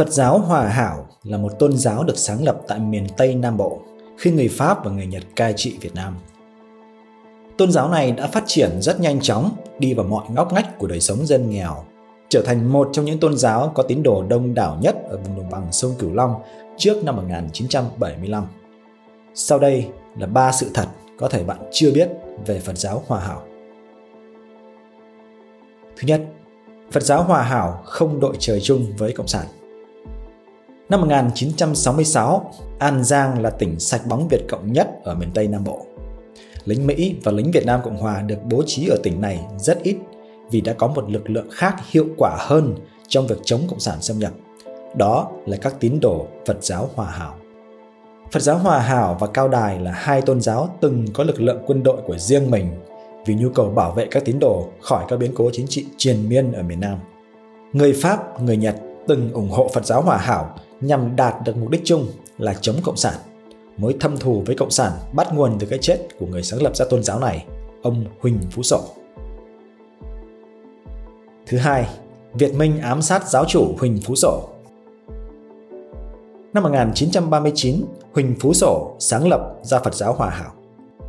[0.00, 3.56] Phật giáo Hòa Hảo là một tôn giáo được sáng lập tại miền Tây Nam
[3.56, 3.80] Bộ
[4.18, 6.16] khi người Pháp và người Nhật cai trị Việt Nam.
[7.58, 10.86] Tôn giáo này đã phát triển rất nhanh chóng, đi vào mọi ngóc ngách của
[10.86, 11.84] đời sống dân nghèo,
[12.28, 15.36] trở thành một trong những tôn giáo có tín đồ đông đảo nhất ở vùng
[15.36, 16.34] đồng bằng sông Cửu Long
[16.78, 18.44] trước năm 1975.
[19.34, 19.86] Sau đây
[20.18, 20.86] là ba sự thật
[21.18, 22.08] có thể bạn chưa biết
[22.46, 23.42] về Phật giáo Hòa Hảo.
[25.96, 26.20] Thứ nhất,
[26.90, 29.46] Phật giáo Hòa Hảo không đội trời chung với Cộng sản.
[30.90, 35.64] Năm 1966, An Giang là tỉnh sạch bóng Việt Cộng nhất ở miền Tây Nam
[35.64, 35.86] Bộ.
[36.64, 39.82] Lính Mỹ và lính Việt Nam Cộng Hòa được bố trí ở tỉnh này rất
[39.82, 39.96] ít
[40.50, 42.74] vì đã có một lực lượng khác hiệu quả hơn
[43.08, 44.32] trong việc chống Cộng sản xâm nhập.
[44.96, 47.34] Đó là các tín đồ Phật giáo Hòa Hảo.
[48.32, 51.62] Phật giáo Hòa Hảo và Cao Đài là hai tôn giáo từng có lực lượng
[51.66, 52.70] quân đội của riêng mình
[53.26, 56.28] vì nhu cầu bảo vệ các tín đồ khỏi các biến cố chính trị triền
[56.28, 56.98] miên ở miền Nam.
[57.72, 58.76] Người Pháp, người Nhật
[59.08, 62.06] từng ủng hộ Phật giáo Hòa Hảo nhằm đạt được mục đích chung
[62.38, 63.14] là chống Cộng sản.
[63.76, 66.76] Mối thâm thù với Cộng sản bắt nguồn từ cái chết của người sáng lập
[66.76, 67.46] ra tôn giáo này,
[67.82, 68.80] ông Huỳnh Phú Sổ.
[71.46, 71.88] Thứ hai,
[72.34, 74.48] Việt Minh ám sát giáo chủ Huỳnh Phú Sổ.
[76.54, 80.52] Năm 1939, Huỳnh Phú Sổ sáng lập ra Phật giáo Hòa Hảo.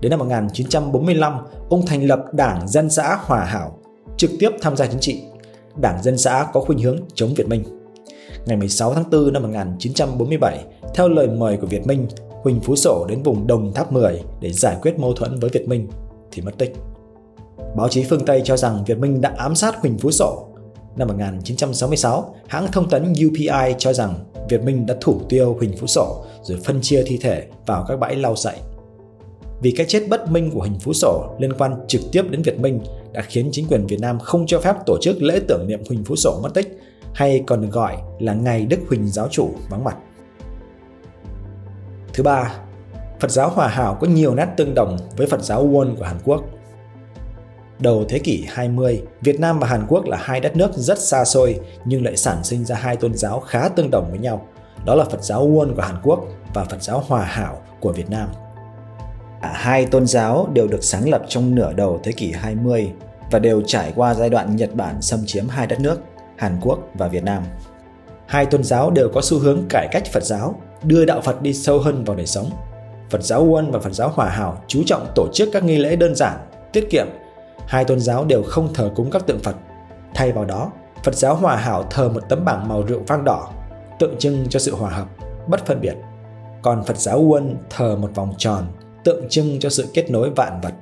[0.00, 1.38] Đến năm 1945,
[1.70, 3.78] ông thành lập Đảng Dân xã Hòa Hảo,
[4.16, 5.22] trực tiếp tham gia chính trị.
[5.76, 7.83] Đảng Dân xã có khuynh hướng chống Việt Minh.
[8.46, 12.06] Ngày 16 tháng 4 năm 1947, theo lời mời của Việt Minh,
[12.42, 15.68] Huỳnh Phú Sổ đến vùng Đồng Tháp 10 để giải quyết mâu thuẫn với Việt
[15.68, 15.88] Minh
[16.32, 16.72] thì mất tích.
[17.76, 20.46] Báo chí phương Tây cho rằng Việt Minh đã ám sát Huỳnh Phú Sổ.
[20.96, 24.14] Năm 1966, hãng thông tấn UPI cho rằng
[24.48, 27.96] Việt Minh đã thủ tiêu Huỳnh Phú Sổ rồi phân chia thi thể vào các
[27.96, 28.56] bãi lau sậy.
[29.62, 32.60] Vì cái chết bất minh của Huỳnh Phú Sổ liên quan trực tiếp đến Việt
[32.60, 32.80] Minh
[33.12, 36.04] đã khiến chính quyền Việt Nam không cho phép tổ chức lễ tưởng niệm Huỳnh
[36.04, 36.78] Phú Sổ mất tích
[37.14, 39.96] hay còn được gọi là Ngày Đức Huỳnh Giáo Chủ vắng mặt.
[42.12, 42.54] Thứ ba,
[43.20, 46.18] Phật giáo Hòa Hảo có nhiều nét tương đồng với Phật giáo Won của Hàn
[46.24, 46.44] Quốc.
[47.78, 51.24] Đầu thế kỷ 20, Việt Nam và Hàn Quốc là hai đất nước rất xa
[51.24, 54.46] xôi nhưng lại sản sinh ra hai tôn giáo khá tương đồng với nhau.
[54.84, 56.24] Đó là Phật giáo Won của Hàn Quốc
[56.54, 58.28] và Phật giáo Hòa Hảo của Việt Nam.
[59.40, 62.92] Hai tôn giáo đều được sáng lập trong nửa đầu thế kỷ 20
[63.30, 66.00] và đều trải qua giai đoạn Nhật Bản xâm chiếm hai đất nước,
[66.44, 67.42] Hàn Quốc và Việt Nam.
[68.26, 71.54] Hai tôn giáo đều có xu hướng cải cách Phật giáo, đưa đạo Phật đi
[71.54, 72.50] sâu hơn vào đời sống.
[73.10, 75.96] Phật giáo Uân và Phật giáo Hòa Hảo chú trọng tổ chức các nghi lễ
[75.96, 76.38] đơn giản,
[76.72, 77.06] tiết kiệm
[77.66, 79.56] hai tôn giáo đều không thờ cúng các tượng Phật.
[80.14, 80.72] Thay vào đó,
[81.04, 83.52] Phật giáo Hòa Hảo thờ một tấm bảng màu rượu vang đỏ,
[83.98, 85.08] tượng trưng cho sự hòa hợp,
[85.48, 85.94] bất phân biệt.
[86.62, 88.64] Còn Phật giáo Uân thờ một vòng tròn,
[89.04, 90.72] tượng trưng cho sự kết nối vạn vật.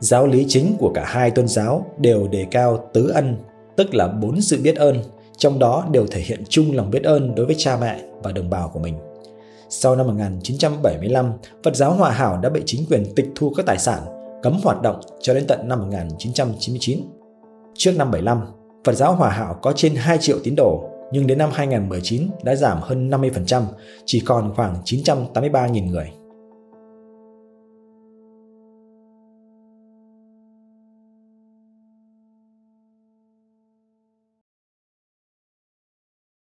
[0.00, 3.36] Giáo lý chính của cả hai tôn giáo đều đề cao tứ ân,
[3.76, 5.02] tức là bốn sự biết ơn,
[5.36, 8.50] trong đó đều thể hiện chung lòng biết ơn đối với cha mẹ và đồng
[8.50, 8.98] bào của mình.
[9.68, 13.78] Sau năm 1975, Phật giáo Hòa Hảo đã bị chính quyền tịch thu các tài
[13.78, 14.02] sản
[14.42, 17.00] cấm hoạt động cho đến tận năm 1999.
[17.74, 18.40] Trước năm 75,
[18.84, 22.54] Phật giáo Hòa Hảo có trên 2 triệu tín đồ, nhưng đến năm 2019 đã
[22.54, 23.62] giảm hơn 50%,
[24.04, 26.10] chỉ còn khoảng 983.000 người.